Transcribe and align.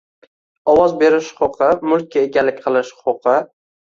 ovoz 0.73 0.95
berish 1.03 1.29
huquqi, 1.41 1.69
mulkka 1.91 2.25
egalik 2.31 2.59
qilish 2.65 2.95
huquqi 3.05 3.37